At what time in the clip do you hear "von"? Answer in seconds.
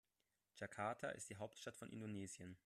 1.77-1.91